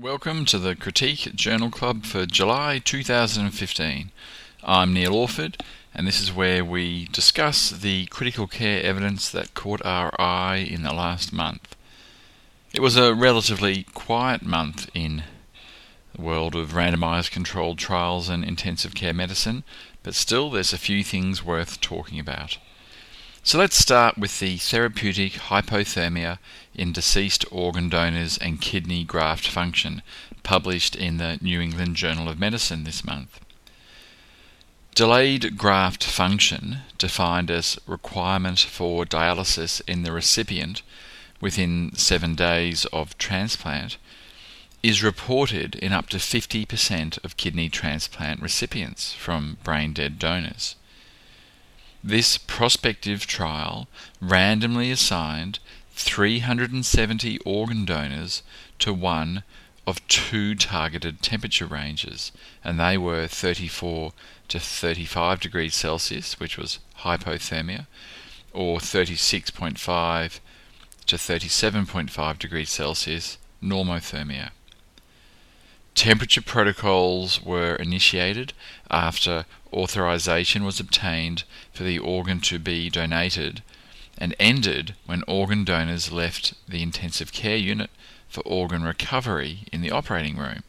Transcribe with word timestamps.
Welcome 0.00 0.44
to 0.44 0.60
the 0.60 0.76
Critique 0.76 1.34
Journal 1.34 1.70
Club 1.70 2.04
for 2.04 2.24
July 2.24 2.78
2015. 2.78 4.12
I'm 4.62 4.92
Neil 4.92 5.12
Orford, 5.12 5.60
and 5.92 6.06
this 6.06 6.20
is 6.20 6.32
where 6.32 6.64
we 6.64 7.06
discuss 7.06 7.70
the 7.70 8.06
critical 8.06 8.46
care 8.46 8.80
evidence 8.80 9.28
that 9.30 9.54
caught 9.54 9.84
our 9.84 10.14
eye 10.16 10.58
in 10.58 10.84
the 10.84 10.92
last 10.92 11.32
month. 11.32 11.74
It 12.72 12.80
was 12.80 12.96
a 12.96 13.12
relatively 13.12 13.86
quiet 13.92 14.42
month 14.42 14.88
in 14.94 15.24
the 16.14 16.22
world 16.22 16.54
of 16.54 16.74
randomized 16.74 17.32
controlled 17.32 17.78
trials 17.78 18.28
and 18.28 18.44
intensive 18.44 18.94
care 18.94 19.12
medicine, 19.12 19.64
but 20.04 20.14
still 20.14 20.48
there's 20.48 20.72
a 20.72 20.78
few 20.78 21.02
things 21.02 21.44
worth 21.44 21.80
talking 21.80 22.20
about. 22.20 22.58
So 23.48 23.56
let's 23.56 23.78
start 23.78 24.18
with 24.18 24.40
the 24.40 24.58
therapeutic 24.58 25.32
hypothermia 25.48 26.36
in 26.74 26.92
deceased 26.92 27.46
organ 27.50 27.88
donors 27.88 28.36
and 28.36 28.60
kidney 28.60 29.04
graft 29.04 29.48
function, 29.48 30.02
published 30.42 30.94
in 30.94 31.16
the 31.16 31.38
New 31.40 31.58
England 31.58 31.96
Journal 31.96 32.28
of 32.28 32.38
Medicine 32.38 32.84
this 32.84 33.02
month. 33.02 33.40
Delayed 34.94 35.56
graft 35.56 36.04
function, 36.04 36.80
defined 36.98 37.50
as 37.50 37.78
requirement 37.86 38.58
for 38.58 39.06
dialysis 39.06 39.80
in 39.88 40.02
the 40.02 40.12
recipient 40.12 40.82
within 41.40 41.94
seven 41.94 42.34
days 42.34 42.84
of 42.92 43.16
transplant, 43.16 43.96
is 44.82 45.02
reported 45.02 45.74
in 45.76 45.94
up 45.94 46.10
to 46.10 46.18
50% 46.18 47.24
of 47.24 47.38
kidney 47.38 47.70
transplant 47.70 48.42
recipients 48.42 49.14
from 49.14 49.56
brain 49.64 49.94
dead 49.94 50.18
donors. 50.18 50.76
This 52.02 52.38
prospective 52.38 53.26
trial 53.26 53.88
randomly 54.20 54.90
assigned 54.90 55.58
370 55.92 57.38
organ 57.44 57.84
donors 57.84 58.42
to 58.78 58.94
one 58.94 59.42
of 59.86 60.06
two 60.06 60.54
targeted 60.54 61.22
temperature 61.22 61.66
ranges, 61.66 62.30
and 62.62 62.78
they 62.78 62.96
were 62.96 63.26
34 63.26 64.12
to 64.48 64.60
35 64.60 65.40
degrees 65.40 65.74
Celsius, 65.74 66.38
which 66.38 66.56
was 66.56 66.78
hypothermia, 67.00 67.86
or 68.52 68.78
36.5 68.78 70.40
to 71.06 71.16
37.5 71.16 72.38
degrees 72.38 72.70
Celsius, 72.70 73.38
normothermia. 73.62 74.50
Temperature 75.98 76.42
protocols 76.42 77.42
were 77.42 77.74
initiated 77.74 78.52
after 78.88 79.46
authorization 79.72 80.62
was 80.62 80.78
obtained 80.78 81.42
for 81.72 81.82
the 81.82 81.98
organ 81.98 82.38
to 82.42 82.60
be 82.60 82.88
donated 82.88 83.64
and 84.16 84.32
ended 84.38 84.94
when 85.06 85.24
organ 85.26 85.64
donors 85.64 86.12
left 86.12 86.54
the 86.68 86.84
intensive 86.84 87.32
care 87.32 87.56
unit 87.56 87.90
for 88.28 88.42
organ 88.42 88.84
recovery 88.84 89.64
in 89.72 89.80
the 89.80 89.90
operating 89.90 90.36
room. 90.36 90.62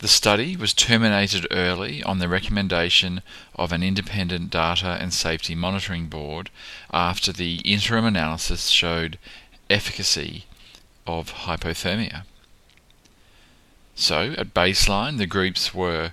The 0.00 0.08
study 0.08 0.54
was 0.54 0.74
terminated 0.74 1.46
early 1.50 2.02
on 2.02 2.18
the 2.18 2.28
recommendation 2.28 3.22
of 3.54 3.72
an 3.72 3.82
independent 3.82 4.50
data 4.50 4.98
and 5.00 5.14
safety 5.14 5.54
monitoring 5.54 6.08
board 6.08 6.50
after 6.92 7.32
the 7.32 7.62
interim 7.64 8.04
analysis 8.04 8.68
showed 8.68 9.18
efficacy 9.70 10.44
of 11.06 11.32
hypothermia. 11.46 12.24
So, 13.98 14.34
at 14.36 14.52
baseline, 14.52 15.16
the 15.16 15.26
groups 15.26 15.74
were 15.74 16.12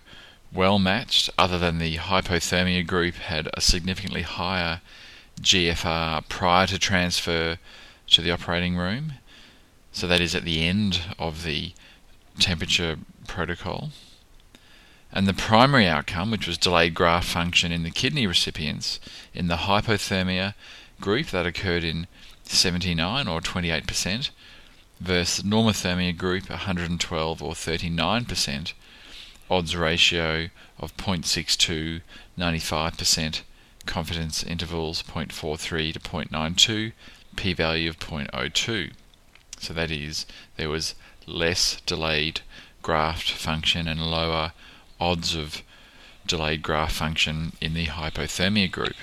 well 0.53 0.79
matched, 0.79 1.29
other 1.37 1.59
than 1.59 1.79
the 1.79 1.97
hypothermia 1.97 2.87
group 2.87 3.15
had 3.15 3.49
a 3.53 3.59
significantly 3.59 4.21
higher 4.21 4.79
GFR 5.41 6.27
prior 6.29 6.65
to 6.67 6.79
transfer 6.79 7.57
to 8.07 8.21
the 8.21 8.31
operating 8.31 8.77
room. 8.77 9.15
So, 9.91 10.07
that 10.07 10.21
is 10.21 10.33
at 10.33 10.45
the 10.45 10.65
end 10.65 11.01
of 11.19 11.43
the 11.43 11.73
temperature 12.39 12.95
protocol. 13.27 13.89
And 15.11 15.27
the 15.27 15.33
primary 15.33 15.85
outcome, 15.85 16.31
which 16.31 16.47
was 16.47 16.57
delayed 16.57 16.93
graft 16.93 17.27
function 17.27 17.73
in 17.73 17.83
the 17.83 17.91
kidney 17.91 18.25
recipients 18.25 19.01
in 19.33 19.47
the 19.47 19.67
hypothermia 19.67 20.53
group, 21.01 21.27
that 21.27 21.45
occurred 21.45 21.83
in 21.83 22.07
79 22.45 23.27
or 23.27 23.41
28%, 23.41 24.29
versus 25.03 25.43
normothermia 25.43 26.15
group 26.17 26.49
112 26.49 27.43
or 27.43 27.51
39%, 27.51 28.73
odds 29.49 29.75
ratio 29.75 30.49
of 30.79 30.95
0.62, 30.95 32.01
95%, 32.37 33.41
confidence 33.85 34.43
intervals 34.43 35.03
0.43 35.03 35.93
to 35.93 35.99
0.92, 35.99 36.93
p 37.35 37.53
value 37.53 37.89
of 37.89 37.99
0.02. 37.99 38.93
So 39.59 39.73
that 39.73 39.91
is, 39.91 40.25
there 40.55 40.69
was 40.69 40.95
less 41.27 41.81
delayed 41.85 42.41
graft 42.81 43.31
function 43.31 43.87
and 43.87 44.09
lower 44.09 44.53
odds 44.99 45.35
of 45.35 45.63
delayed 46.25 46.61
graft 46.61 46.95
function 46.95 47.53
in 47.59 47.73
the 47.73 47.87
hypothermia 47.87 48.71
group. 48.71 48.95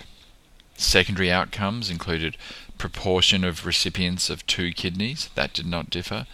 Secondary 0.77 1.31
outcomes 1.31 1.91
included 1.91 2.39
proportion 2.81 3.45
of 3.45 3.67
recipients 3.67 4.31
of 4.31 4.47
two 4.47 4.73
kidneys, 4.73 5.29
that 5.35 5.53
did 5.53 5.67
not 5.67 5.91
differ. 5.91 6.27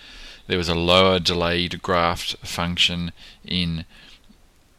There 0.47 0.57
was 0.57 0.69
a 0.69 0.77
lower 0.77 1.19
delayed 1.19 1.83
graft 1.83 2.37
function 2.47 3.11
in 3.45 3.85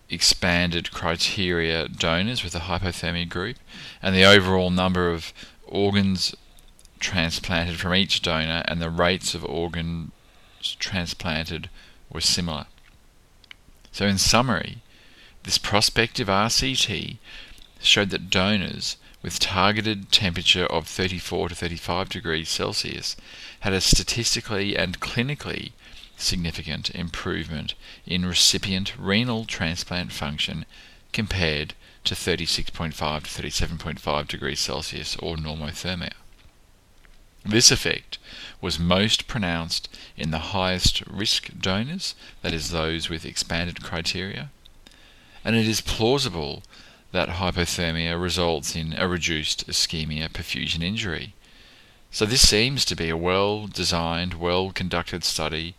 expanded 0.10 0.94
criteria 0.94 1.90
donors 1.90 2.42
with 2.42 2.54
the 2.54 2.60
hypothermia 2.60 3.28
group, 3.28 3.58
and 4.02 4.16
the 4.16 4.24
overall 4.24 4.70
number 4.70 5.12
of 5.12 5.34
organs 5.68 6.34
transplanted 7.00 7.78
from 7.78 7.94
each 7.94 8.22
donor 8.22 8.64
and 8.66 8.82
the 8.82 8.90
rates 8.90 9.36
of 9.36 9.44
organs 9.44 10.12
transplanted 10.80 11.70
were 12.10 12.22
similar. 12.22 12.66
So, 13.92 14.08
in 14.08 14.18
summary, 14.18 14.78
this 15.44 15.58
prospective 15.58 16.30
RCT 16.30 17.18
showed 17.82 18.10
that 18.12 18.30
donors 18.30 18.96
with 19.22 19.40
targeted 19.40 20.12
temperature 20.12 20.66
of 20.66 20.88
34 20.88 21.50
to 21.50 21.56
35 21.56 22.10
degrees 22.10 22.50
Celsius 22.50 23.16
had 23.62 23.74
a 23.74 23.82
statistically 23.82 24.78
and 24.78 25.00
clinically 25.00 25.72
significant 26.18 26.90
improvement 26.92 27.74
in 28.06 28.26
recipient 28.26 28.94
renal 28.98 29.46
transplant 29.46 30.12
function 30.12 30.66
compared 31.14 31.74
to 32.04 32.16
36.5 32.16 32.94
to 32.94 33.66
37.5 33.66 34.28
degrees 34.28 34.60
Celsius 34.60 35.16
or 35.18 35.36
normothermia. 35.36 36.14
This 37.46 37.72
effect 37.72 38.18
was 38.60 38.80
most 38.80 39.28
pronounced 39.28 39.90
in 40.18 40.32
the 40.32 40.54
highest 40.54 41.02
risk 41.08 41.50
donors, 41.60 42.16
that 42.42 42.54
is, 42.54 42.72
those 42.72 43.10
with 43.10 43.26
expanded 43.26 43.84
criteria, 43.84 44.50
and 45.46 45.56
it 45.56 45.68
is 45.68 45.80
plausible 45.80 46.64
that 47.12 47.30
hypothermia 47.30 48.22
results 48.22 48.76
in 48.76 48.94
a 48.98 49.08
reduced 49.08 49.68
ischemia 49.68 50.30
perfusion 50.30 50.84
injury. 50.84 51.34
So, 52.12 52.26
this 52.26 52.48
seems 52.48 52.86
to 52.86 52.96
be 52.96 53.10
a 53.10 53.18
well 53.18 53.68
designed, 53.68 54.34
well 54.36 54.72
conducted 54.72 55.24
study. 55.24 55.76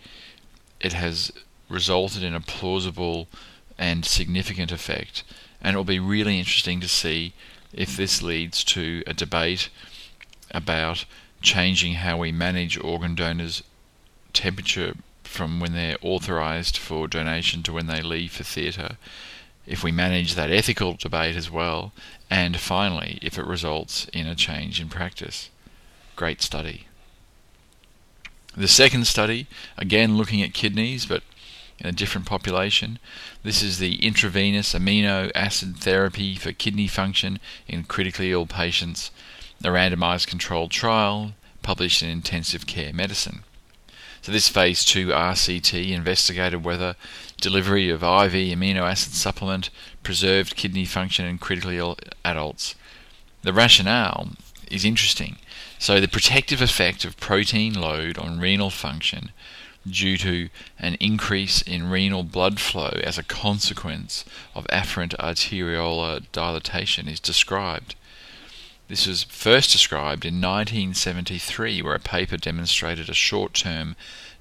It 0.80 0.92
has 0.92 1.32
resulted 1.68 2.22
in 2.22 2.34
a 2.34 2.40
plausible 2.40 3.28
and 3.78 4.04
significant 4.04 4.72
effect, 4.72 5.22
and 5.60 5.74
it 5.74 5.76
will 5.76 5.84
be 5.84 5.98
really 5.98 6.38
interesting 6.38 6.80
to 6.80 6.88
see 6.88 7.32
if 7.72 7.96
this 7.96 8.22
leads 8.22 8.64
to 8.64 9.02
a 9.06 9.14
debate 9.14 9.68
about 10.50 11.04
changing 11.42 11.94
how 11.94 12.16
we 12.16 12.32
manage 12.32 12.78
organ 12.78 13.14
donors' 13.14 13.62
temperature 14.32 14.94
from 15.24 15.60
when 15.60 15.74
they're 15.74 15.98
authorized 16.00 16.76
for 16.76 17.06
donation 17.06 17.62
to 17.62 17.72
when 17.72 17.86
they 17.86 18.02
leave 18.02 18.32
for 18.32 18.44
theatre 18.44 18.96
if 19.68 19.84
we 19.84 19.92
manage 19.92 20.34
that 20.34 20.50
ethical 20.50 20.94
debate 20.94 21.36
as 21.36 21.50
well, 21.50 21.92
and 22.30 22.58
finally, 22.58 23.18
if 23.22 23.38
it 23.38 23.46
results 23.46 24.06
in 24.12 24.26
a 24.26 24.34
change 24.34 24.80
in 24.80 24.88
practice. 24.88 25.50
Great 26.16 26.42
study. 26.42 26.86
The 28.56 28.66
second 28.66 29.06
study, 29.06 29.46
again 29.76 30.16
looking 30.16 30.42
at 30.42 30.54
kidneys, 30.54 31.06
but 31.06 31.22
in 31.78 31.86
a 31.86 31.92
different 31.92 32.26
population. 32.26 32.98
This 33.42 33.62
is 33.62 33.78
the 33.78 34.04
intravenous 34.04 34.74
amino 34.74 35.30
acid 35.34 35.76
therapy 35.76 36.34
for 36.34 36.52
kidney 36.52 36.88
function 36.88 37.38
in 37.68 37.84
critically 37.84 38.32
ill 38.32 38.46
patients, 38.46 39.10
a 39.62 39.68
randomized 39.68 40.26
controlled 40.26 40.70
trial 40.70 41.34
published 41.62 42.02
in 42.02 42.10
Intensive 42.10 42.66
Care 42.66 42.92
Medicine. 42.92 43.44
So 44.22 44.32
this 44.32 44.48
phase 44.48 44.84
2 44.84 45.08
RCT 45.08 45.90
investigated 45.90 46.64
whether 46.64 46.96
delivery 47.40 47.88
of 47.88 48.02
IV 48.02 48.32
amino 48.32 48.82
acid 48.82 49.14
supplement 49.14 49.70
preserved 50.02 50.56
kidney 50.56 50.84
function 50.84 51.24
in 51.24 51.38
critically 51.38 51.78
ill 51.78 51.96
adults. 52.24 52.74
The 53.42 53.52
rationale 53.52 54.30
is 54.70 54.84
interesting. 54.84 55.36
So 55.78 56.00
the 56.00 56.08
protective 56.08 56.60
effect 56.60 57.04
of 57.04 57.18
protein 57.18 57.74
load 57.74 58.18
on 58.18 58.40
renal 58.40 58.70
function 58.70 59.30
due 59.88 60.18
to 60.18 60.48
an 60.78 60.96
increase 61.00 61.62
in 61.62 61.88
renal 61.88 62.24
blood 62.24 62.60
flow 62.60 63.00
as 63.04 63.16
a 63.16 63.22
consequence 63.22 64.24
of 64.54 64.66
afferent 64.66 65.16
arteriolar 65.16 66.24
dilatation 66.32 67.08
is 67.08 67.20
described. 67.20 67.94
This 68.88 69.06
was 69.06 69.24
first 69.24 69.70
described 69.70 70.24
in 70.24 70.40
1973, 70.40 71.82
where 71.82 71.94
a 71.94 72.00
paper 72.00 72.38
demonstrated 72.38 73.10
a 73.10 73.14
short 73.14 73.52
term 73.52 73.96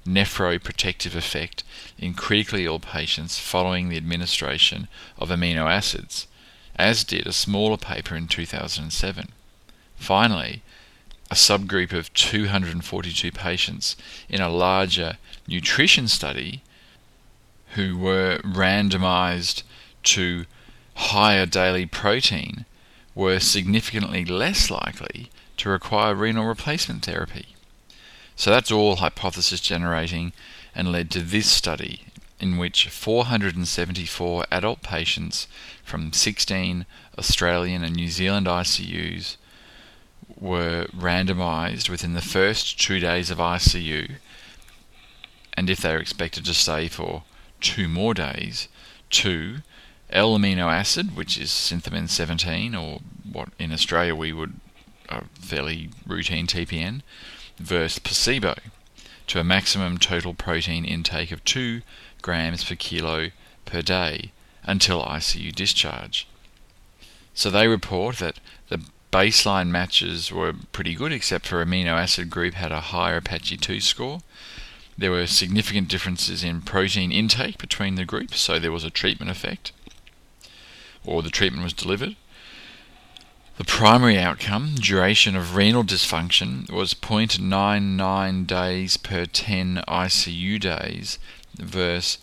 nephroprotective 0.06 1.14
effect 1.14 1.62
in 1.98 2.14
critically 2.14 2.64
ill 2.64 2.80
patients 2.80 3.38
following 3.38 3.90
the 3.90 3.98
administration 3.98 4.88
of 5.18 5.28
amino 5.28 5.70
acids, 5.70 6.26
as 6.76 7.04
did 7.04 7.26
a 7.26 7.32
smaller 7.32 7.76
paper 7.76 8.16
in 8.16 8.26
2007. 8.26 9.28
Finally, 9.96 10.62
a 11.30 11.34
subgroup 11.34 11.92
of 11.92 12.10
242 12.14 13.30
patients 13.30 13.96
in 14.30 14.40
a 14.40 14.48
larger 14.48 15.18
nutrition 15.46 16.08
study 16.08 16.62
who 17.74 17.98
were 17.98 18.38
randomized 18.38 19.62
to 20.04 20.46
higher 20.94 21.44
daily 21.44 21.84
protein 21.84 22.64
were 23.18 23.40
significantly 23.40 24.24
less 24.24 24.70
likely 24.70 25.28
to 25.56 25.68
require 25.68 26.14
renal 26.14 26.46
replacement 26.46 27.04
therapy. 27.04 27.46
So 28.36 28.48
that's 28.48 28.70
all 28.70 28.94
hypothesis 28.96 29.60
generating 29.60 30.32
and 30.72 30.92
led 30.92 31.10
to 31.10 31.20
this 31.20 31.50
study 31.50 32.02
in 32.38 32.58
which 32.58 32.88
474 32.88 34.46
adult 34.52 34.82
patients 34.82 35.48
from 35.82 36.12
16 36.12 36.86
Australian 37.18 37.82
and 37.82 37.96
New 37.96 38.06
Zealand 38.06 38.46
ICUs 38.46 39.36
were 40.38 40.86
randomized 40.96 41.88
within 41.88 42.14
the 42.14 42.22
first 42.22 42.80
two 42.80 43.00
days 43.00 43.32
of 43.32 43.38
ICU, 43.38 44.12
and 45.54 45.68
if 45.68 45.80
they 45.80 45.92
are 45.92 45.98
expected 45.98 46.44
to 46.44 46.54
stay 46.54 46.86
for 46.86 47.24
two 47.60 47.88
more 47.88 48.14
days, 48.14 48.68
to 49.10 49.56
L-amino 50.10 50.72
acid, 50.72 51.16
which 51.16 51.38
is 51.38 51.50
Synthamin 51.50 52.08
17, 52.08 52.74
or 52.74 53.00
what 53.30 53.50
in 53.58 53.72
Australia 53.72 54.14
we 54.14 54.32
would 54.32 54.60
a 55.08 55.24
fairly 55.40 55.90
routine 56.06 56.46
TPN, 56.46 57.02
versus 57.58 57.98
placebo, 57.98 58.54
to 59.26 59.40
a 59.40 59.44
maximum 59.44 59.98
total 59.98 60.34
protein 60.34 60.84
intake 60.84 61.32
of 61.32 61.44
2 61.44 61.82
grams 62.22 62.64
per 62.64 62.74
kilo 62.74 63.30
per 63.64 63.82
day 63.82 64.32
until 64.64 65.02
ICU 65.02 65.54
discharge. 65.54 66.26
So 67.34 67.50
they 67.50 67.68
report 67.68 68.16
that 68.16 68.40
the 68.68 68.82
baseline 69.12 69.68
matches 69.68 70.30
were 70.32 70.54
pretty 70.72 70.94
good, 70.94 71.12
except 71.12 71.46
for 71.46 71.64
amino 71.64 71.92
acid 71.92 72.30
group 72.30 72.54
had 72.54 72.72
a 72.72 72.80
higher 72.80 73.16
Apache 73.18 73.56
2 73.56 73.80
score. 73.80 74.20
There 74.96 75.10
were 75.10 75.26
significant 75.26 75.88
differences 75.88 76.42
in 76.42 76.62
protein 76.62 77.12
intake 77.12 77.58
between 77.58 77.94
the 77.94 78.04
groups, 78.04 78.40
so 78.40 78.58
there 78.58 78.72
was 78.72 78.84
a 78.84 78.90
treatment 78.90 79.30
effect, 79.30 79.72
or 81.08 81.22
the 81.22 81.30
treatment 81.30 81.64
was 81.64 81.72
delivered. 81.72 82.16
The 83.56 83.64
primary 83.64 84.18
outcome, 84.18 84.76
duration 84.76 85.34
of 85.34 85.56
renal 85.56 85.82
dysfunction, 85.82 86.70
was 86.70 86.94
0.99 86.94 88.46
days 88.46 88.96
per 88.96 89.24
10 89.26 89.82
ICU 89.88 90.60
days 90.60 91.18
versus 91.56 92.18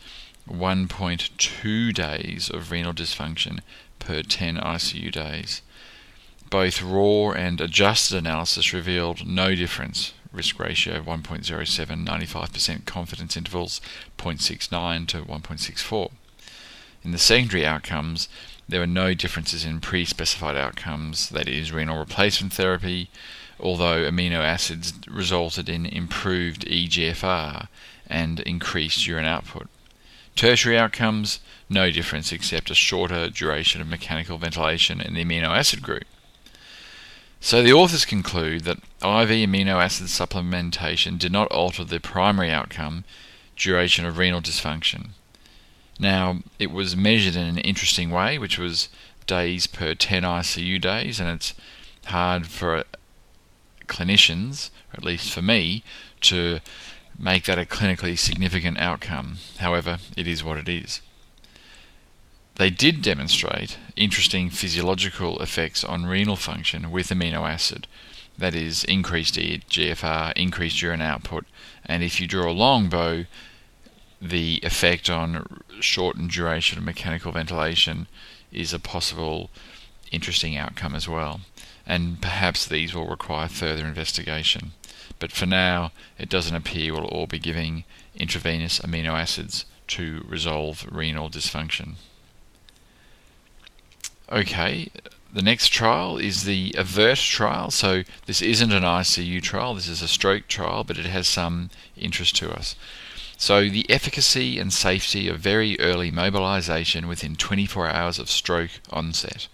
1.2 0.50 1.94
days 1.94 2.50
of 2.50 2.72
renal 2.72 2.94
dysfunction 2.94 3.60
per 4.00 4.22
10 4.22 4.58
ICU 4.58 5.12
days. 5.12 5.62
Both 6.50 6.82
raw 6.82 7.32
and 7.32 7.60
adjusted 7.60 8.18
analysis 8.18 8.72
revealed 8.72 9.28
no 9.28 9.56
difference. 9.56 10.14
Risk 10.32 10.60
ratio 10.60 11.02
1.07, 11.02 12.06
95% 12.06 12.86
confidence 12.86 13.36
intervals 13.36 13.82
0.69 14.18 15.08
to 15.08 15.22
1.64. 15.24 16.12
In 17.06 17.12
the 17.12 17.20
secondary 17.20 17.64
outcomes, 17.64 18.28
there 18.68 18.80
were 18.80 18.88
no 18.88 19.14
differences 19.14 19.64
in 19.64 19.80
pre 19.80 20.06
specified 20.06 20.58
outcomes, 20.58 21.30
that 21.30 21.48
is, 21.48 21.72
renal 21.72 22.00
replacement 22.00 22.52
therapy, 22.52 23.12
although 23.60 24.10
amino 24.10 24.40
acids 24.40 24.92
resulted 25.08 25.70
in 25.70 25.86
improved 25.86 26.66
EGFR 26.66 27.68
and 28.08 28.40
increased 28.40 29.06
urine 29.06 29.26
output. 29.26 29.68
Tertiary 30.36 30.80
outcomes, 30.80 31.42
no 31.70 31.92
difference 31.92 32.32
except 32.32 32.72
a 32.72 32.76
shorter 32.76 33.30
duration 33.30 33.82
of 33.82 33.88
mechanical 33.88 34.40
ventilation 34.40 35.00
in 35.00 35.14
the 35.14 35.24
amino 35.24 35.56
acid 35.56 35.84
group. 35.84 36.06
So 37.40 37.62
the 37.62 37.74
authors 37.74 38.04
conclude 38.04 38.64
that 38.64 38.80
IV 39.04 39.30
amino 39.30 39.76
acid 39.80 40.08
supplementation 40.08 41.20
did 41.20 41.32
not 41.32 41.52
alter 41.52 41.84
the 41.84 42.00
primary 42.00 42.50
outcome, 42.50 43.04
duration 43.56 44.08
of 44.08 44.18
renal 44.18 44.42
dysfunction. 44.42 45.10
Now, 46.00 46.40
it 46.60 46.72
was 46.72 46.96
measured 46.96 47.36
in 47.36 47.46
an 47.46 47.58
interesting 47.60 48.10
way, 48.12 48.38
which 48.38 48.58
was 48.58 48.90
days 49.28 49.68
per 49.68 49.94
10 49.94 50.24
ICU 50.24 50.80
days, 50.82 51.20
and 51.20 51.30
it's 51.30 51.54
hard 52.06 52.48
for 52.48 52.84
clinicians, 53.88 54.70
or 54.92 54.98
at 54.98 55.06
least 55.06 55.32
for 55.32 55.42
me, 55.42 55.84
to 56.22 56.60
make 57.18 57.46
that 57.46 57.60
a 57.60 57.66
clinically 57.66 58.18
significant 58.18 58.80
outcome. 58.80 59.38
However, 59.60 60.00
it 60.18 60.28
is 60.28 60.44
what 60.44 60.58
it 60.58 60.68
is. 60.68 61.02
They 62.56 62.70
did 62.70 63.02
demonstrate 63.02 63.78
interesting 63.96 64.50
physiological 64.50 65.42
effects 65.42 65.84
on 65.84 66.06
renal 66.06 66.36
function 66.36 66.92
with 66.92 67.10
amino 67.10 67.50
acid, 67.50 67.88
that 68.38 68.56
is, 68.56 68.84
increased 68.86 69.36
GFR, 69.36 70.34
increased 70.36 70.82
urine 70.82 71.02
output, 71.02 71.46
and 71.86 72.04
if 72.04 72.20
you 72.20 72.28
draw 72.28 72.50
a 72.50 72.54
long 72.54 72.90
bow, 72.90 73.26
the 74.22 74.60
effect 74.64 75.10
on 75.10 75.62
shortened 75.80 76.32
duration 76.32 76.78
of 76.78 76.84
mechanical 76.84 77.32
ventilation 77.32 78.08
is 78.52 78.74
a 78.74 78.80
possible 78.80 79.50
interesting 80.12 80.56
outcome 80.58 80.96
as 80.96 81.08
well. 81.08 81.42
And 81.86 82.22
perhaps 82.22 82.66
these 82.66 82.94
will 82.96 83.08
require 83.08 83.48
further 83.48 83.86
investigation. 83.86 84.72
But 85.20 85.32
for 85.32 85.46
now, 85.46 85.92
it 86.18 86.30
doesn't 86.30 86.56
appear 86.56 86.94
we'll 86.94 87.06
all 87.06 87.28
be 87.28 87.40
giving 87.40 87.84
intravenous 88.16 88.80
amino 88.80 89.14
acids 89.14 89.66
to 89.88 90.26
resolve 90.28 90.88
renal 90.92 91.30
dysfunction. 91.30 91.96
Okay, 94.32 94.90
the 95.32 95.42
next 95.42 95.70
trial 95.70 96.18
is 96.18 96.46
the 96.46 96.74
AVERT 96.78 97.20
trial. 97.20 97.70
So 97.70 98.04
this 98.26 98.42
isn't 98.42 98.72
an 98.72 98.84
ICU 98.84 99.42
trial, 99.44 99.76
this 99.76 99.88
is 99.88 100.02
a 100.02 100.08
stroke 100.08 100.48
trial, 100.48 100.84
but 100.84 100.98
it 100.98 101.06
has 101.06 101.28
some 101.28 101.70
interest 101.96 102.36
to 102.38 102.52
us. 102.52 102.76
So, 103.38 103.70
the 103.70 103.90
efficacy 103.90 104.60
and 104.60 104.74
safety 104.74 105.28
of 105.28 105.40
very 105.40 105.80
early 105.80 106.10
mobilization 106.10 107.08
within 107.08 107.36
24 107.36 107.90
hours 107.90 108.18
of 108.18 108.30
stroke 108.30 108.72
onset. 108.90 109.48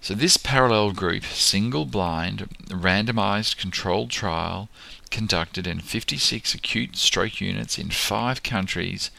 So, 0.00 0.14
this 0.14 0.36
parallel 0.36 0.92
group, 0.92 1.24
single 1.24 1.84
blind, 1.84 2.48
randomized 2.68 3.58
controlled 3.58 4.10
trial 4.10 4.68
conducted 5.10 5.66
in 5.66 5.80
56 5.80 6.54
acute 6.54 6.96
stroke 6.96 7.40
units 7.40 7.78
in 7.78 7.90
five 7.90 8.42
countries, 8.42 9.10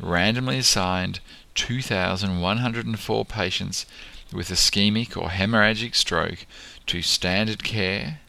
randomly 0.00 0.58
assigned 0.58 1.20
2,104 1.54 3.24
patients 3.26 3.86
with 4.32 4.48
ischemic 4.48 5.16
or 5.16 5.28
hemorrhagic 5.28 5.94
stroke 5.94 6.46
to 6.86 7.02
standard 7.02 7.62
care 7.62 8.20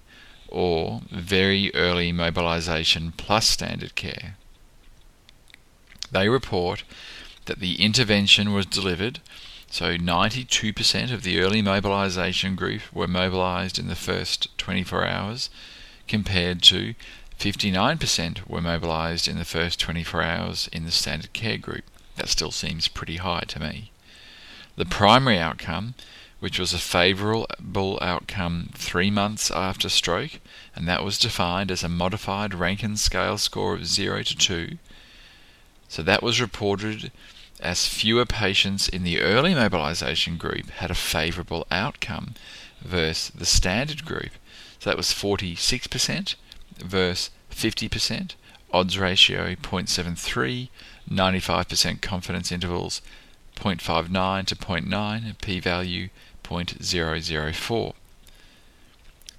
or 0.49 1.01
very 1.09 1.73
early 1.73 2.11
mobilization 2.11 3.13
plus 3.15 3.47
standard 3.47 3.95
care. 3.95 4.35
They 6.13 6.29
report 6.29 6.83
that 7.45 7.59
the 7.59 7.81
intervention 7.81 8.53
was 8.53 8.67
delivered, 8.67 9.19
so 9.67 9.97
92% 9.97 11.11
of 11.11 11.23
the 11.23 11.39
early 11.39 11.63
mobilisation 11.63 12.55
group 12.55 12.81
were 12.93 13.07
mobilised 13.07 13.79
in 13.79 13.87
the 13.87 13.95
first 13.95 14.55
24 14.59 15.07
hours, 15.07 15.49
compared 16.07 16.61
to 16.63 16.93
59% 17.39 18.47
were 18.47 18.61
mobilised 18.61 19.27
in 19.27 19.39
the 19.39 19.43
first 19.43 19.79
24 19.79 20.21
hours 20.21 20.69
in 20.71 20.85
the 20.85 20.91
standard 20.91 21.33
care 21.33 21.57
group. 21.57 21.83
That 22.15 22.29
still 22.29 22.51
seems 22.51 22.87
pretty 22.87 23.17
high 23.17 23.45
to 23.47 23.59
me. 23.59 23.91
The 24.75 24.85
primary 24.85 25.39
outcome, 25.39 25.95
which 26.39 26.59
was 26.59 26.73
a 26.73 26.77
favourable 26.77 27.97
outcome 28.03 28.69
three 28.75 29.09
months 29.09 29.49
after 29.49 29.89
stroke, 29.89 30.39
and 30.75 30.87
that 30.87 31.03
was 31.03 31.17
defined 31.17 31.71
as 31.71 31.83
a 31.83 31.89
modified 31.89 32.53
Rankin 32.53 32.97
scale 32.97 33.39
score 33.39 33.73
of 33.73 33.87
0 33.87 34.21
to 34.21 34.37
2, 34.37 34.77
so 35.87 36.01
that 36.03 36.23
was 36.23 36.41
reported 36.41 37.11
as 37.59 37.87
fewer 37.87 38.25
patients 38.25 38.89
in 38.89 39.03
the 39.03 39.21
early 39.21 39.53
mobilization 39.53 40.37
group 40.37 40.69
had 40.69 40.91
a 40.91 40.95
favorable 40.95 41.65
outcome 41.71 42.35
versus 42.81 43.29
the 43.29 43.45
standard 43.45 44.03
group. 44.05 44.31
So 44.79 44.89
that 44.89 44.97
was 44.97 45.07
46% 45.07 46.35
versus 46.77 47.29
50%, 47.51 48.35
odds 48.73 48.99
ratio 48.99 49.55
0.73, 49.55 50.69
95% 51.09 52.01
confidence 52.01 52.51
intervals 52.51 53.01
0.59 53.55 54.45
to 54.47 54.55
0.9, 54.55 55.41
p 55.41 55.59
value 55.59 56.09
0.004. 56.43 57.93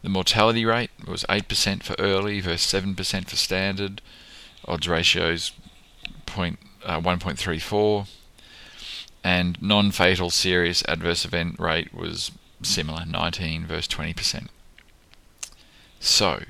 The 0.03 0.09
mortality 0.09 0.65
rate 0.65 0.91
was 1.07 1.25
8% 1.29 1.83
for 1.83 1.97
early 1.99 2.41
versus 2.41 2.83
7% 2.83 3.29
for 3.29 3.37
standard. 3.37 4.01
Odds 4.67 4.89
ratios 4.89 5.53
point, 6.35 6.59
uh, 6.85 7.01
1.34, 7.01 8.07
and 9.23 9.61
non 9.63 9.91
fatal 9.91 10.31
serious 10.31 10.83
adverse 10.89 11.25
event 11.25 11.59
rate 11.59 11.95
was 11.95 12.33
similar, 12.63 13.05
19 13.07 13.67
versus 13.67 13.89
20%. 13.89 14.49
So, 16.01 16.43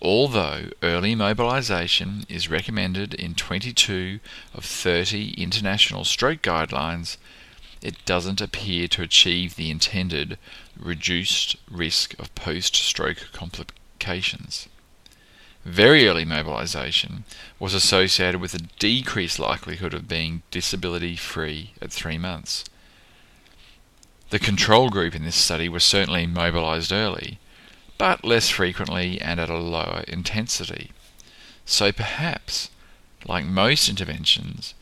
although 0.00 0.68
early 0.82 1.14
mobilisation 1.14 2.24
is 2.28 2.50
recommended 2.50 3.14
in 3.14 3.34
22 3.34 4.20
of 4.54 4.64
30 4.64 5.34
international 5.34 6.04
stroke 6.04 6.42
guidelines, 6.42 7.16
it 7.82 8.04
doesn't 8.04 8.40
appear 8.40 8.88
to 8.88 9.02
achieve 9.02 9.56
the 9.56 9.70
intended 9.70 10.38
reduced 10.78 11.56
risk 11.70 12.18
of 12.18 12.34
post 12.34 12.76
stroke 12.76 13.28
complications. 13.32 14.68
Very 15.64 16.06
early 16.06 16.26
mobilisation 16.26 17.24
was 17.58 17.72
associated 17.72 18.38
with 18.38 18.54
a 18.54 18.68
decreased 18.78 19.38
likelihood 19.38 19.94
of 19.94 20.06
being 20.06 20.42
disability 20.50 21.16
free 21.16 21.72
at 21.80 21.90
three 21.90 22.18
months. 22.18 22.64
The 24.28 24.38
control 24.38 24.90
group 24.90 25.14
in 25.14 25.24
this 25.24 25.36
study 25.36 25.70
was 25.70 25.82
certainly 25.82 26.26
mobilised 26.26 26.92
early, 26.92 27.38
but 27.96 28.24
less 28.24 28.50
frequently 28.50 29.18
and 29.20 29.40
at 29.40 29.48
a 29.48 29.56
lower 29.56 30.04
intensity. 30.06 30.92
So 31.64 31.92
perhaps, 31.92 32.68
like 33.26 33.46
most 33.46 33.88
interventions, 33.88 34.74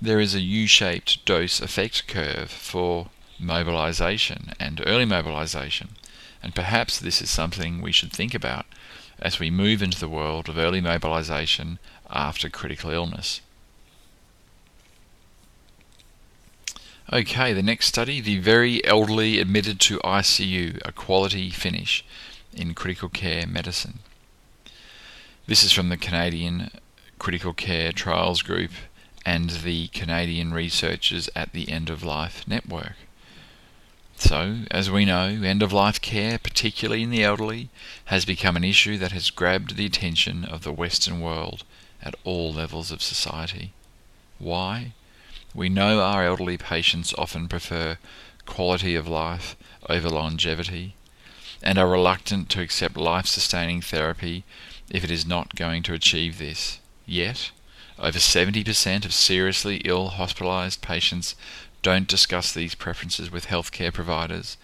there 0.00 0.20
is 0.20 0.34
a 0.34 0.40
U-shaped 0.40 1.26
dose 1.26 1.60
effect 1.60 2.06
curve 2.06 2.50
for 2.50 3.10
mobilisation 3.38 4.52
and 4.58 4.82
early 4.86 5.04
mobilisation, 5.04 5.90
and 6.42 6.54
perhaps 6.54 6.98
this 6.98 7.20
is 7.20 7.30
something 7.30 7.82
we 7.82 7.92
should 7.92 8.12
think 8.12 8.34
about 8.34 8.64
as 9.18 9.38
we 9.38 9.50
move 9.50 9.82
into 9.82 9.98
the 9.98 10.08
world 10.08 10.48
of 10.48 10.58
early 10.58 10.80
mobilisation 10.80 11.78
after 12.10 12.48
critical 12.48 12.90
illness. 12.90 13.40
Okay, 17.12 17.52
the 17.52 17.62
next 17.62 17.86
study, 17.86 18.20
the 18.20 18.38
very 18.38 18.84
elderly 18.84 19.38
admitted 19.38 19.78
to 19.80 19.98
ICU, 19.98 20.80
a 20.84 20.90
quality 20.90 21.50
finish 21.50 22.04
in 22.52 22.74
critical 22.74 23.08
care 23.08 23.46
medicine. 23.46 24.00
This 25.46 25.62
is 25.62 25.70
from 25.70 25.88
the 25.88 25.96
Canadian 25.96 26.70
Critical 27.20 27.52
Care 27.52 27.92
Trials 27.92 28.42
Group 28.42 28.72
and 29.24 29.50
the 29.50 29.86
Canadian 29.88 30.52
researchers 30.52 31.30
at 31.36 31.52
the 31.52 31.70
End 31.70 31.90
of 31.90 32.02
Life 32.02 32.46
Network. 32.48 32.94
So, 34.18 34.60
as 34.70 34.90
we 34.90 35.04
know, 35.04 35.26
end 35.26 35.62
of 35.62 35.72
life 35.72 36.00
care, 36.00 36.38
particularly 36.38 37.02
in 37.02 37.10
the 37.10 37.22
elderly, 37.22 37.68
has 38.06 38.24
become 38.24 38.56
an 38.56 38.64
issue 38.64 38.96
that 38.98 39.12
has 39.12 39.30
grabbed 39.30 39.76
the 39.76 39.86
attention 39.86 40.44
of 40.44 40.62
the 40.62 40.72
Western 40.72 41.20
world 41.20 41.64
at 42.02 42.14
all 42.24 42.52
levels 42.52 42.90
of 42.90 43.02
society. 43.02 43.72
Why? 44.38 44.92
We 45.54 45.68
know 45.68 46.00
our 46.00 46.24
elderly 46.24 46.56
patients 46.56 47.14
often 47.18 47.46
prefer 47.46 47.98
quality 48.46 48.94
of 48.94 49.06
life 49.06 49.54
over 49.88 50.08
longevity 50.08 50.94
and 51.62 51.78
are 51.78 51.88
reluctant 51.88 52.48
to 52.50 52.60
accept 52.60 52.96
life 52.96 53.26
sustaining 53.26 53.80
therapy 53.80 54.44
if 54.90 55.04
it 55.04 55.10
is 55.10 55.26
not 55.26 55.56
going 55.56 55.82
to 55.82 55.94
achieve 55.94 56.38
this. 56.38 56.78
Yet, 57.06 57.50
over 57.98 58.18
70% 58.18 59.04
of 59.04 59.14
seriously 59.14 59.76
ill 59.84 60.08
hospitalized 60.08 60.82
patients 60.82 61.34
don't 61.86 62.08
discuss 62.08 62.52
these 62.52 62.74
preferences 62.74 63.30
with 63.30 63.46
healthcare 63.46 63.94
providers, 63.94 64.56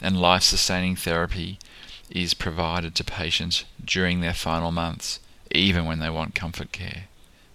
and 0.00 0.20
life 0.20 0.42
sustaining 0.42 0.96
therapy 0.96 1.56
is 2.10 2.34
provided 2.34 2.96
to 2.96 3.04
patients 3.04 3.64
during 3.84 4.20
their 4.20 4.34
final 4.34 4.72
months, 4.72 5.20
even 5.52 5.84
when 5.84 6.00
they 6.00 6.10
want 6.10 6.34
comfort 6.34 6.72
care. 6.72 7.04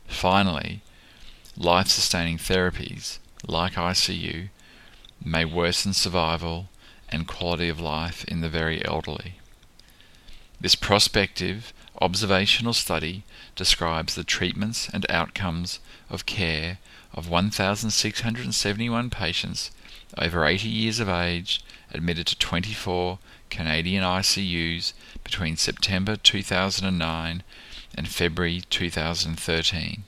Finally, 0.07 0.79
life 1.57 1.89
sustaining 1.89 2.37
therapies, 2.37 3.17
like 3.45 3.73
ICU, 3.73 4.47
may 5.21 5.43
worsen 5.43 5.91
survival 5.91 6.69
and 7.09 7.27
quality 7.27 7.67
of 7.67 7.77
life 7.77 8.23
in 8.23 8.39
the 8.39 8.47
very 8.47 8.85
elderly. 8.85 9.33
This 10.61 10.75
prospective 10.75 11.73
observational 12.01 12.71
study 12.71 13.25
describes 13.57 14.15
the 14.15 14.23
treatments 14.23 14.87
and 14.87 15.05
outcomes 15.09 15.79
of 16.09 16.25
care 16.25 16.77
of 17.13 17.29
1,671 17.29 19.09
patients 19.09 19.71
over 20.17 20.45
80 20.45 20.67
years 20.67 20.99
of 20.99 21.09
age 21.09 21.61
admitted 21.91 22.27
to 22.27 22.37
24 22.37 23.19
Canadian 23.49 24.03
ICUs 24.03 24.93
between 25.23 25.57
September 25.57 26.15
2009 26.15 27.43
and 27.95 28.07
February 28.07 28.61
2013. 28.69 30.03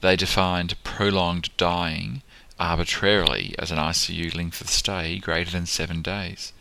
They 0.00 0.16
defined 0.16 0.82
prolonged 0.82 1.56
dying 1.56 2.22
arbitrarily 2.58 3.54
as 3.58 3.70
an 3.70 3.78
ICU 3.78 4.34
length 4.34 4.60
of 4.60 4.68
stay 4.68 5.18
greater 5.18 5.50
than 5.50 5.66
seven 5.66 6.02
days 6.02 6.52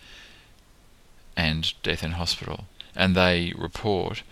and 1.35 1.73
death 1.83 2.03
in 2.03 2.13
hospital. 2.13 2.65
And 2.95 3.15
they 3.15 3.53
report 3.57 4.23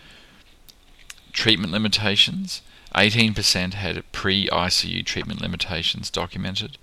treatment 1.34 1.72
limitations. 1.72 2.62
18% 2.96 3.74
had 3.74 4.12
pre 4.12 4.48
ICU 4.48 5.06
treatment 5.06 5.42
limitations 5.42 6.10
documented. 6.10 6.78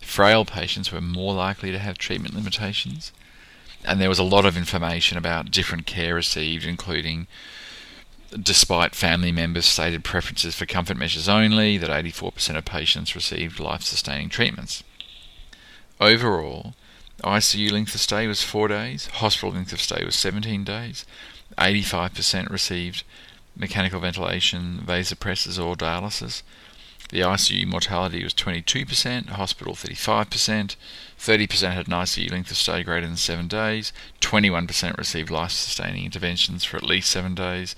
Frail 0.00 0.44
patients 0.44 0.90
were 0.90 1.00
more 1.00 1.34
likely 1.34 1.70
to 1.70 1.78
have 1.78 1.98
treatment 1.98 2.34
limitations. 2.34 3.12
And 3.84 4.00
there 4.00 4.08
was 4.08 4.18
a 4.18 4.24
lot 4.24 4.44
of 4.44 4.56
information 4.56 5.18
about 5.18 5.50
different 5.50 5.86
care 5.86 6.14
received, 6.14 6.64
including 6.64 7.26
despite 8.40 8.94
family 8.94 9.32
members' 9.32 9.66
stated 9.66 10.04
preferences 10.04 10.54
for 10.54 10.66
comfort 10.66 10.96
measures 10.96 11.28
only, 11.28 11.76
that 11.76 11.90
84% 11.90 12.56
of 12.56 12.64
patients 12.64 13.14
received 13.14 13.60
life 13.60 13.82
sustaining 13.82 14.28
treatments. 14.28 14.82
Overall, 16.00 16.74
ICU 17.22 17.70
length 17.70 17.94
of 17.94 18.00
stay 18.00 18.26
was 18.26 18.42
4 18.42 18.68
days, 18.68 19.06
hospital 19.06 19.52
length 19.52 19.72
of 19.72 19.80
stay 19.80 20.04
was 20.04 20.16
17 20.16 20.64
days, 20.64 21.04
85% 21.58 22.50
received 22.50 23.04
mechanical 23.56 24.00
ventilation, 24.00 24.82
vasopressors, 24.86 25.62
or 25.62 25.76
dialysis. 25.76 26.42
The 27.10 27.20
ICU 27.20 27.66
mortality 27.66 28.24
was 28.24 28.32
22%, 28.32 29.28
hospital 29.28 29.74
35%, 29.74 30.76
30% 31.18 31.72
had 31.72 31.86
an 31.86 31.92
ICU 31.92 32.30
length 32.30 32.50
of 32.50 32.56
stay 32.56 32.82
greater 32.82 33.06
than 33.06 33.16
7 33.16 33.48
days, 33.48 33.92
21% 34.20 34.96
received 34.96 35.30
life 35.30 35.50
sustaining 35.50 36.06
interventions 36.06 36.64
for 36.64 36.78
at 36.78 36.82
least 36.82 37.10
7 37.10 37.34
days, 37.34 37.76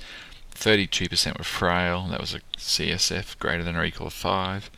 32% 0.54 1.36
were 1.36 1.44
frail, 1.44 2.06
that 2.10 2.20
was 2.20 2.34
a 2.34 2.40
CSF 2.56 3.36
greater 3.40 3.64
than 3.64 3.74
or 3.74 3.84
equal 3.84 4.08
to 4.08 4.14
5. 4.14 4.70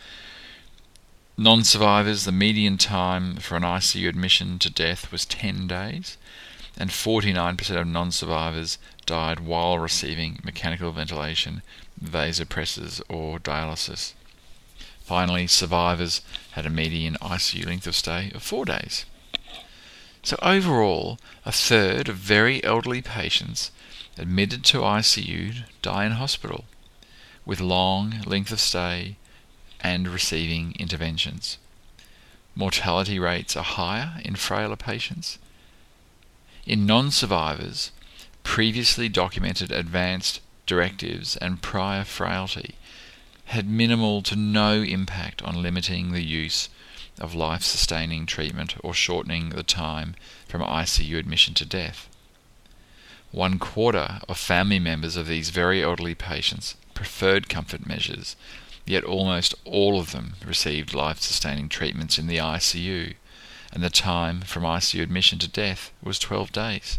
Non 1.36 1.62
survivors, 1.62 2.24
the 2.24 2.32
median 2.32 2.78
time 2.78 3.36
for 3.36 3.56
an 3.56 3.62
ICU 3.62 4.08
admission 4.08 4.58
to 4.58 4.70
death 4.70 5.12
was 5.12 5.26
10 5.26 5.66
days, 5.66 6.16
and 6.76 6.90
49% 6.90 7.80
of 7.80 7.86
non 7.86 8.12
survivors 8.12 8.78
died 9.06 9.40
while 9.40 9.78
receiving 9.78 10.40
mechanical 10.44 10.92
ventilation, 10.92 11.62
vasopressors, 12.02 13.00
or 13.08 13.38
dialysis. 13.38 14.12
Finally, 15.02 15.46
survivors 15.46 16.20
had 16.52 16.66
a 16.66 16.70
median 16.70 17.16
ICU 17.22 17.64
length 17.64 17.86
of 17.86 17.94
stay 17.94 18.30
of 18.34 18.42
4 18.42 18.64
days. 18.64 19.04
So, 20.22 20.36
overall, 20.42 21.18
a 21.44 21.52
third 21.52 22.08
of 22.08 22.16
very 22.16 22.62
elderly 22.64 23.00
patients 23.00 23.70
admitted 24.18 24.64
to 24.64 24.80
ICU 24.80 25.62
die 25.82 26.04
in 26.04 26.12
hospital 26.12 26.64
with 27.44 27.60
long 27.60 28.22
length 28.26 28.50
of 28.50 28.58
stay 28.58 29.16
and 29.80 30.08
receiving 30.08 30.74
interventions. 30.80 31.58
Mortality 32.56 33.18
rates 33.20 33.56
are 33.56 33.62
higher 33.62 34.20
in 34.24 34.34
frailer 34.34 34.76
patients. 34.76 35.38
In 36.66 36.84
non 36.84 37.12
survivors, 37.12 37.92
previously 38.42 39.08
documented 39.08 39.70
advanced 39.70 40.40
directives 40.66 41.36
and 41.36 41.62
prior 41.62 42.02
frailty 42.02 42.74
had 43.46 43.68
minimal 43.68 44.20
to 44.22 44.34
no 44.34 44.82
impact 44.82 45.40
on 45.42 45.62
limiting 45.62 46.10
the 46.10 46.24
use 46.24 46.68
of 47.20 47.36
life 47.36 47.62
sustaining 47.62 48.26
treatment 48.26 48.74
or 48.82 48.92
shortening 48.92 49.50
the 49.50 49.62
time 49.62 50.16
from 50.48 50.60
ICU 50.60 51.16
admission 51.16 51.54
to 51.54 51.64
death. 51.64 52.08
One 53.30 53.60
quarter 53.60 54.18
of 54.28 54.36
family 54.36 54.80
members 54.80 55.14
of 55.14 55.28
these 55.28 55.50
very 55.50 55.84
elderly 55.84 56.16
patients 56.16 56.74
preferred 56.94 57.48
comfort 57.48 57.86
measures, 57.86 58.34
yet 58.84 59.04
almost 59.04 59.54
all 59.64 60.00
of 60.00 60.10
them 60.10 60.34
received 60.44 60.94
life 60.94 61.20
sustaining 61.20 61.68
treatments 61.68 62.18
in 62.18 62.26
the 62.26 62.38
ICU, 62.38 63.14
and 63.76 63.84
the 63.84 63.90
time 63.90 64.40
from 64.40 64.62
ICU 64.62 65.02
admission 65.02 65.38
to 65.38 65.46
death 65.46 65.92
was 66.02 66.18
12 66.18 66.50
days. 66.50 66.98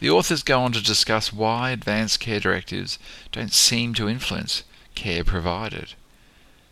The 0.00 0.10
authors 0.10 0.42
go 0.42 0.62
on 0.62 0.72
to 0.72 0.82
discuss 0.82 1.32
why 1.32 1.70
advanced 1.70 2.18
care 2.18 2.40
directives 2.40 2.98
don't 3.30 3.52
seem 3.52 3.94
to 3.94 4.08
influence 4.08 4.64
care 4.96 5.22
provided. 5.22 5.94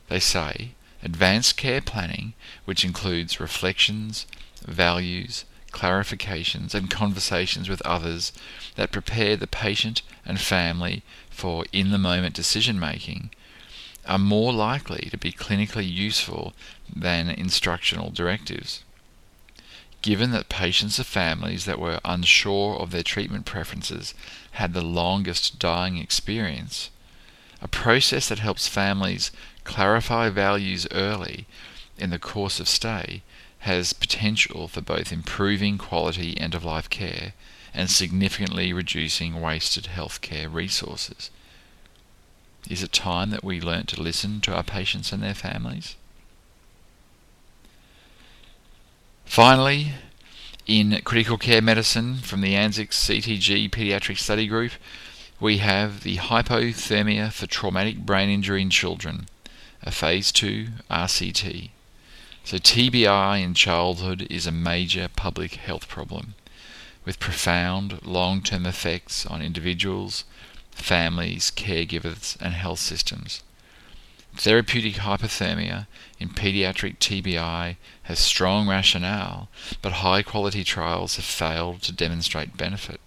They 0.09 0.19
say 0.19 0.73
advanced 1.01 1.57
care 1.57 1.81
planning, 1.81 2.35
which 2.65 2.85
includes 2.85 3.39
reflections, 3.39 4.27
values, 4.67 5.45
clarifications, 5.71 6.75
and 6.75 6.91
conversations 6.91 7.69
with 7.69 7.81
others 7.83 8.33
that 8.75 8.91
prepare 8.91 9.37
the 9.37 9.47
patient 9.47 10.03
and 10.25 10.41
family 10.41 11.05
for 11.31 11.67
in 11.73 11.91
the 11.91 11.99
moment 11.99 12.35
decision 12.35 12.81
making 12.81 13.31
are 14.07 14.19
more 14.19 14.53
likely 14.53 15.09
to 15.11 15.17
be 15.19 15.33
clinically 15.33 15.91
useful 15.91 16.55
than 16.95 17.29
instructional 17.29 18.11
directives. 18.11 18.83
given 20.03 20.31
that 20.31 20.49
patients 20.49 20.99
of 21.01 21.07
families 21.07 21.65
that 21.65 21.81
were 21.81 21.99
unsure 22.05 22.77
of 22.77 22.93
their 22.93 23.03
treatment 23.03 23.45
preferences 23.45 24.15
had 24.53 24.73
the 24.73 24.81
longest 24.83 25.59
dying 25.59 25.97
experience, 25.97 26.91
a 27.61 27.67
process 27.69 28.29
that 28.29 28.39
helps 28.39 28.69
families 28.69 29.33
clarify 29.65 30.29
values 30.29 30.87
early 30.93 31.47
in 31.99 32.11
the 32.11 32.19
course 32.19 32.61
of 32.61 32.69
stay 32.69 33.23
has 33.61 33.93
potential 33.93 34.69
for 34.69 34.81
both 34.81 35.11
improving 35.11 35.77
quality 35.77 36.39
end 36.39 36.55
of 36.55 36.65
life 36.65 36.89
care 36.89 37.33
and 37.75 37.91
significantly 37.91 38.73
reducing 38.73 39.41
wasted 39.41 39.89
healthcare 39.93 40.53
resources. 40.53 41.31
Is 42.69 42.83
it 42.83 42.93
time 42.93 43.31
that 43.31 43.45
we 43.45 43.61
learn 43.61 43.87
to 43.87 44.03
listen 44.03 44.41
to 44.43 44.55
our 44.55 44.63
patients 44.63 45.13
and 45.13 45.23
their 45.23 45.35
families? 45.35 45.97
Finally, 49.25 49.93
in 50.67 51.01
critical 51.05 51.39
care 51.39 51.63
medicine 51.63 52.17
from 52.17 52.41
the 52.41 52.55
ANZICS 52.55 52.95
CTG 52.95 53.71
Pediatric 53.71 54.19
Study 54.19 54.47
Group, 54.47 54.73
we 55.39 55.59
have 55.59 56.03
the 56.03 56.17
hypothermia 56.17 57.33
for 57.33 57.47
traumatic 57.47 57.99
brain 57.99 58.31
injury 58.31 58.63
in 58.63 58.71
children, 58.71 59.27
a 59.83 59.91
phase 59.91 60.33
2 60.33 60.69
RCT. 60.91 61.71
So, 62.45 62.57
TBI 62.59 63.43
in 63.43 63.55
childhood 63.55 64.27
is 64.31 64.47
a 64.47 64.53
major 64.53 65.09
public 65.15 65.55
health 65.55 65.89
problem 65.89 66.35
with 67.05 67.21
profound 67.21 68.05
long 68.05 68.43
term 68.43 68.67
effects 68.67 69.25
on 69.25 69.41
individuals, 69.41 70.25
families, 70.77 71.51
caregivers, 71.51 72.37
and 72.41 72.55
health 72.55 72.79
systems. 72.79 73.43
Therapeutic 74.37 74.97
hypothermia 74.97 75.87
in 76.21 76.29
pediatric 76.29 76.99
TBI 76.99 77.77
has 78.05 78.19
strong 78.19 78.69
rationale, 78.69 79.49
but 79.81 80.05
high 80.05 80.23
quality 80.23 80.63
trials 80.63 81.17
have 81.17 81.25
failed 81.25 81.83
to 81.83 81.93
demonstrate 81.93 82.57
benefit. 82.57 83.01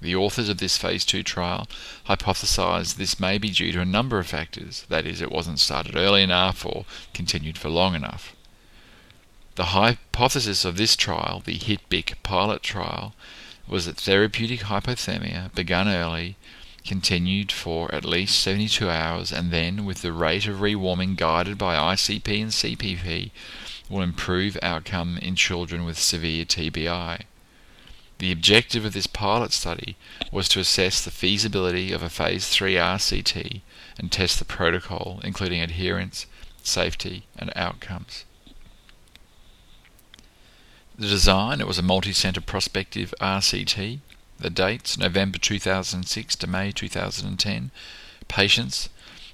The 0.00 0.14
authors 0.14 0.48
of 0.48 0.58
this 0.58 0.76
phase 0.76 1.04
2 1.04 1.22
trial 1.22 1.66
hypothesized 2.06 2.96
this 2.96 3.18
may 3.18 3.38
be 3.38 3.50
due 3.50 3.72
to 3.72 3.80
a 3.80 3.86
number 3.86 4.18
of 4.18 4.28
factors, 4.28 4.84
that 4.88 5.06
is, 5.06 5.20
it 5.20 5.32
wasn't 5.32 5.58
started 5.58 5.96
early 5.96 6.22
enough 6.22 6.64
or 6.64 6.84
continued 7.14 7.58
for 7.58 7.68
long 7.70 7.94
enough. 7.94 8.36
The 9.56 9.72
hypothesis 9.74 10.64
of 10.64 10.76
this 10.76 10.94
trial, 10.94 11.42
the 11.44 11.58
HITBIC 11.58 12.22
pilot 12.22 12.62
trial, 12.62 13.14
was 13.66 13.86
that 13.86 13.96
therapeutic 13.96 14.60
hypothermia 14.60 15.52
begun 15.54 15.88
early 15.88 16.36
continued 16.88 17.52
for 17.52 17.94
at 17.94 18.02
least 18.02 18.38
72 18.38 18.88
hours 18.88 19.30
and 19.30 19.50
then, 19.50 19.84
with 19.84 20.00
the 20.00 20.10
rate 20.10 20.46
of 20.46 20.62
rewarming 20.62 21.16
guided 21.16 21.58
by 21.58 21.76
ICP 21.76 22.40
and 22.40 22.50
CPP, 22.50 23.30
will 23.90 24.00
improve 24.00 24.56
outcome 24.62 25.18
in 25.18 25.36
children 25.36 25.84
with 25.84 25.98
severe 25.98 26.46
TBI. 26.46 27.24
The 28.18 28.32
objective 28.32 28.86
of 28.86 28.94
this 28.94 29.06
pilot 29.06 29.52
study 29.52 29.96
was 30.32 30.48
to 30.48 30.60
assess 30.60 31.04
the 31.04 31.10
feasibility 31.10 31.92
of 31.92 32.02
a 32.02 32.08
Phase 32.08 32.48
3 32.48 32.74
RCT 32.76 33.60
and 33.98 34.10
test 34.10 34.38
the 34.38 34.46
protocol, 34.46 35.20
including 35.22 35.60
adherence, 35.60 36.24
safety, 36.62 37.26
and 37.36 37.52
outcomes. 37.54 38.24
The 40.98 41.06
design, 41.06 41.60
it 41.60 41.66
was 41.66 41.78
a 41.78 41.82
multi-center 41.82 42.40
prospective 42.40 43.14
RCT 43.20 44.00
the 44.38 44.50
dates 44.50 44.96
November 44.96 45.38
2006 45.38 46.36
to 46.36 46.46
May 46.46 46.72
2010. 46.72 47.70
Patients 48.28 48.88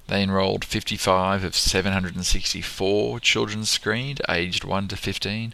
they 0.07 0.21
enrolled 0.21 0.63
55 0.63 1.43
of 1.43 1.55
764 1.55 3.19
children 3.19 3.65
screened 3.65 4.21
aged 4.29 4.63
1 4.63 4.87
to 4.89 4.95
15 4.95 5.53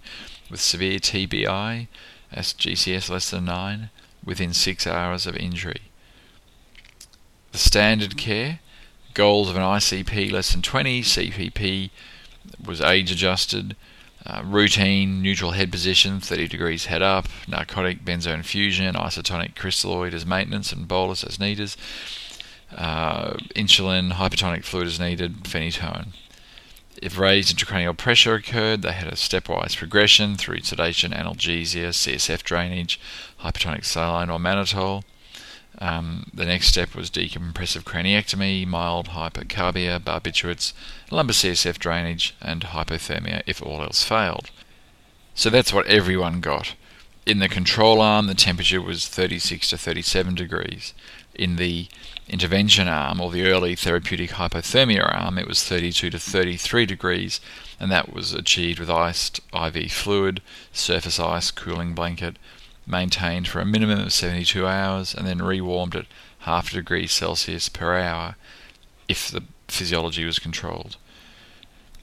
with 0.50 0.60
severe 0.60 1.00
TBI, 1.00 1.88
as 2.31 2.53
GCS 2.53 3.10
less 3.10 3.29
than 3.29 3.46
9, 3.46 3.89
within 4.25 4.53
6 4.53 4.88
hours 4.88 5.25
of 5.25 5.38
injury. 5.38 5.82
The 7.54 7.58
standard 7.58 8.17
care 8.17 8.60
goals 9.13 9.49
of 9.49 9.56
an 9.56 9.62
ICP 9.62 10.32
less 10.32 10.52
than 10.52 10.62
20, 10.62 11.02
CPP 11.02 11.89
was 12.63 12.82
age 12.82 13.12
adjusted, 13.12 13.76
uh, 14.25 14.41
routine 14.45 15.21
neutral 15.21 15.51
head 15.51 15.71
position, 15.71 16.19
30 16.19 16.47
degrees 16.47 16.86
head 16.86 17.01
up, 17.01 17.27
narcotic 17.47 18.05
benzo 18.05 18.34
infusion, 18.34 18.95
isotonic 18.95 19.55
crystalloid 19.55 20.13
as 20.13 20.25
maintenance 20.25 20.71
and 20.71 20.88
bolus 20.88 21.23
as 21.23 21.39
needed, 21.39 21.75
uh, 22.75 23.34
insulin, 23.55 24.13
hypertonic 24.13 24.63
fluid 24.63 24.88
as 24.88 24.99
needed, 24.99 25.43
phenytoin. 25.43 26.07
If 27.01 27.17
raised 27.17 27.57
intracranial 27.57 27.97
pressure 27.97 28.36
occurred, 28.36 28.84
they 28.84 28.91
had 28.91 29.07
a 29.07 29.15
stepwise 29.15 29.75
progression 29.75 30.36
through 30.36 30.60
sedation, 30.62 31.12
analgesia, 31.13 31.89
CSF 31.89 32.43
drainage, 32.43 32.99
hypertonic 33.39 33.86
saline 33.86 34.29
or 34.29 34.38
mannitol. 34.38 35.03
Um, 35.82 36.28
the 36.32 36.46
next 36.46 36.67
step 36.67 36.94
was 36.94 37.10
decompressive 37.10 37.84
craniectomy, 37.84 38.67
mild 38.67 39.10
hypercarbia, 39.10 40.00
barbiturates, 40.00 40.74
lumbar 41.10 41.34
CSF 41.34 41.80
drainage, 41.80 42.36
and 42.39 42.62
hypothermia 42.62 43.41
if 43.48 43.63
all 43.63 43.82
else 43.82 44.04
failed. 44.04 44.52
So 45.34 45.50
that's 45.50 45.74
what 45.74 45.88
everyone 45.88 46.39
got. 46.39 46.76
In 47.26 47.39
the 47.39 47.50
control 47.50 48.00
arm, 48.00 48.28
the 48.28 48.36
temperature 48.36 48.80
was 48.80 49.08
36 49.08 49.72
to 49.72 49.78
37 49.78 50.36
degrees. 50.36 50.94
In 51.34 51.56
the 51.56 51.88
intervention 52.30 52.88
arm, 52.88 53.20
or 53.20 53.32
the 53.32 53.48
early 53.48 53.76
therapeutic 53.76 54.32
hypothermia 54.32 55.04
arm, 55.04 55.39
it 55.39 55.48
was 55.48 55.63
32 55.63 56.12
to 56.12 56.20
33 56.20 56.86
degrees, 56.86 57.41
and 57.80 57.91
that 57.91 58.13
was 58.13 58.34
achieved 58.34 58.80
with 58.80 58.89
iced 58.91 59.39
IV 59.52 59.91
fluid, 59.91 60.44
surface 60.72 61.20
ice, 61.20 61.50
cooling 61.50 61.96
blanket, 61.96 62.38
maintained 62.86 63.48
for 63.48 63.60
a 63.60 63.65
minimum 63.65 64.00
of 64.00 64.13
72 64.13 64.65
hours 64.65 65.13
and 65.13 65.28
then 65.28 65.41
rewarmed 65.41 65.96
at 65.96 66.06
half 66.39 66.72
a 66.72 66.76
degree 66.76 67.08
Celsius 67.08 67.70
per 67.70 67.98
hour 67.98 68.36
if 69.08 69.30
the 69.30 69.44
physiology 69.67 70.26
was 70.26 70.39
controlled. 70.39 70.98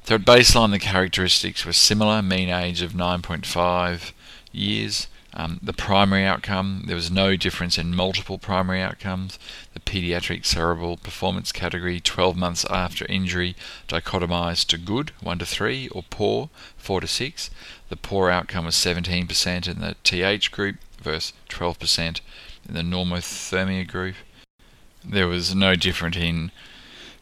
So 0.05 0.14
at 0.14 0.23
baseline, 0.23 0.71
the 0.71 0.79
characteristics 0.79 1.67
were 1.67 1.73
similar 1.73 2.23
mean 2.23 2.49
age 2.49 2.81
of 2.81 2.93
9.5 2.93 4.12
years. 4.53 5.07
Um, 5.35 5.61
the 5.62 5.75
primary 5.75 6.25
outcome, 6.25 6.85
there 6.87 6.97
was 6.97 7.11
no 7.11 7.37
difference 7.37 7.77
in 7.77 7.95
multiple 7.95 8.38
primary 8.38 8.81
outcomes. 8.81 9.38
The 9.75 9.81
pediatric 9.81 10.47
cerebral 10.47 10.97
performance 10.97 11.53
category, 11.53 12.01
12 12.01 12.37
months 12.37 12.64
after 12.71 13.05
injury, 13.07 13.55
dichotomized 13.88 14.67
to 14.69 14.79
good, 14.79 15.12
1 15.21 15.38
to 15.38 15.47
3, 15.47 15.88
or 15.88 16.03
poor, 16.09 16.49
4 16.79 17.03
to 17.03 17.07
6. 17.07 17.51
The 17.91 17.97
poor 17.97 18.31
outcome 18.31 18.64
was 18.64 18.75
17% 18.75 19.69
in 19.69 19.81
the 19.81 19.97
TH 20.03 20.51
group 20.51 20.77
versus 21.03 21.35
12% 21.51 22.21
in 22.67 22.75
the 22.75 22.81
normothermia 22.81 23.87
group. 23.87 24.17
There 25.05 25.29
was 25.29 25.55
no 25.55 25.75
difference 25.75 26.17
in 26.17 26.51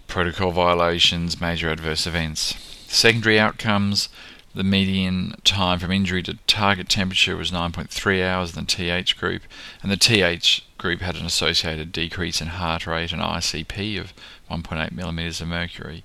protocol 0.07 0.53
violations, 0.53 1.41
major 1.41 1.71
adverse 1.71 2.07
events. 2.07 2.55
Secondary 2.87 3.39
outcomes 3.39 4.09
the 4.57 4.65
median 4.65 5.35
time 5.45 5.79
from 5.79 5.93
injury 5.93 6.23
to 6.23 6.39
target 6.47 6.89
temperature 6.89 7.37
was 7.37 7.51
9.3 7.51 8.25
hours 8.25 8.57
in 8.57 8.65
the 8.65 8.67
TH 8.67 9.19
group, 9.19 9.43
and 9.83 9.93
the 9.93 9.99
TH 9.99 10.65
group 10.79 11.03
had 11.03 11.17
an 11.17 11.27
associated 11.27 11.93
decrease 11.93 12.41
in 12.41 12.49
heart 12.49 12.87
rate 12.87 13.13
and 13.13 13.21
ICP 13.21 14.01
of 14.01 14.15
1.8 14.51 14.93
millimeters 14.93 15.43
of 15.43 15.49
mercury, 15.49 16.05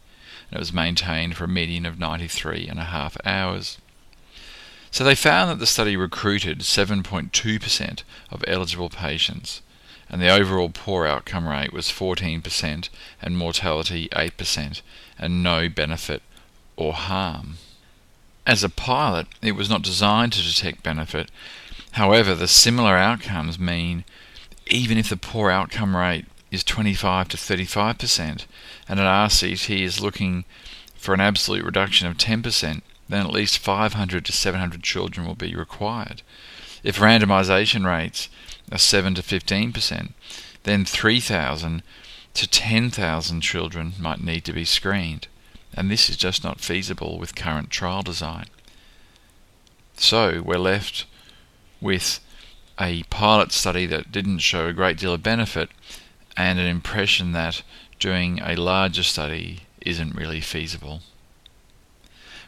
and 0.49 0.57
it 0.57 0.59
was 0.59 0.73
maintained 0.73 1.37
for 1.37 1.45
a 1.45 1.47
median 1.47 1.85
of 1.85 1.97
93 1.97 2.67
and 2.67 2.77
a 2.77 2.83
half 2.83 3.15
hours. 3.25 3.77
So 4.91 5.05
they 5.05 5.15
found 5.15 5.49
that 5.49 5.59
the 5.59 5.65
study 5.65 5.95
recruited 5.95 6.59
7.2% 6.59 8.03
of 8.29 8.43
eligible 8.45 8.89
patients, 8.89 9.61
and 10.09 10.21
the 10.21 10.27
overall 10.27 10.69
poor 10.73 11.07
outcome 11.07 11.47
rate 11.47 11.71
was 11.71 11.87
14% 11.87 12.89
and 13.21 13.37
mortality 13.37 14.09
8%, 14.11 14.81
and 15.17 15.41
no 15.41 15.69
benefit 15.69 16.21
or 16.75 16.91
harm. 16.91 17.55
As 18.45 18.63
a 18.63 18.69
pilot, 18.69 19.27
it 19.41 19.51
was 19.53 19.69
not 19.69 19.83
designed 19.83 20.33
to 20.33 20.41
detect 20.41 20.83
benefit. 20.83 21.29
However, 21.91 22.33
the 22.33 22.47
similar 22.47 22.97
outcomes 22.97 23.59
mean 23.59 24.03
even 24.67 24.97
if 24.97 25.09
the 25.09 25.17
poor 25.17 25.51
outcome 25.51 25.95
rate 25.95 26.25
is 26.49 26.63
25 26.63 27.29
to 27.29 27.37
35% 27.37 28.45
and 28.87 28.99
an 28.99 29.05
RCT 29.05 29.81
is 29.81 30.01
looking 30.01 30.45
for 30.95 31.13
an 31.13 31.21
absolute 31.21 31.63
reduction 31.63 32.07
of 32.07 32.17
10%, 32.17 32.81
then 33.09 33.25
at 33.25 33.33
least 33.33 33.57
500 33.57 34.25
to 34.25 34.31
700 34.31 34.83
children 34.83 35.27
will 35.27 35.35
be 35.35 35.55
required. 35.55 36.21
If 36.83 36.99
randomization 36.99 37.85
rates 37.85 38.29
are 38.71 38.77
7 38.77 39.15
to 39.15 39.21
15%, 39.21 40.13
then 40.63 40.85
3,000 40.85 41.83
to 42.33 42.47
10,000 42.47 43.41
children 43.41 43.93
might 43.99 44.23
need 44.23 44.45
to 44.45 44.53
be 44.53 44.65
screened, 44.65 45.27
and 45.73 45.89
this 45.89 46.09
is 46.09 46.17
just 46.17 46.43
not 46.43 46.59
feasible 46.59 47.17
with 47.17 47.35
current 47.35 47.69
trial 47.69 48.01
design. 48.01 48.45
So 49.95 50.41
we're 50.43 50.57
left 50.57 51.05
with 51.79 52.19
a 52.79 53.03
pilot 53.03 53.51
study 53.51 53.85
that 53.85 54.11
didn't 54.11 54.39
show 54.39 54.67
a 54.67 54.73
great 54.73 54.97
deal 54.97 55.13
of 55.13 55.23
benefit 55.23 55.69
and 56.35 56.59
an 56.59 56.67
impression 56.67 57.31
that 57.33 57.63
doing 57.99 58.39
a 58.39 58.55
larger 58.55 59.03
study 59.03 59.61
isn't 59.81 60.15
really 60.15 60.41
feasible. 60.41 61.01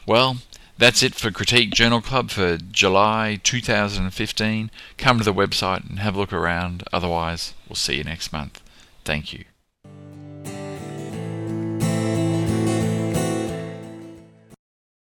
Well, 0.06 0.38
That's 0.78 1.04
it 1.04 1.14
for 1.14 1.30
Critique 1.30 1.70
Journal 1.72 2.02
Club 2.02 2.32
for 2.32 2.58
July 2.58 3.40
2015. 3.44 4.72
Come 4.98 5.18
to 5.20 5.24
the 5.24 5.34
website 5.34 5.88
and 5.88 6.00
have 6.00 6.16
a 6.16 6.20
look 6.20 6.34
around. 6.34 6.84
Otherwise, 6.92 7.54
we'll 7.70 7.76
see 7.76 7.98
you 7.98 8.04
next 8.04 8.34
month. 8.34 8.60
Thank 9.06 9.34
you. 9.34 9.46